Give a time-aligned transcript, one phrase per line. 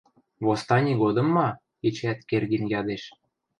[0.45, 1.49] —Восстани годым ма?—
[1.87, 3.03] эчеӓт Кердин ядеш.